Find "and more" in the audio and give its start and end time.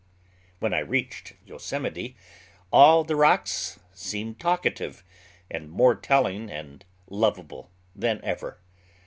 5.47-5.93